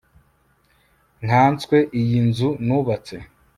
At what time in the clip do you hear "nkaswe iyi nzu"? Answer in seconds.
1.25-2.49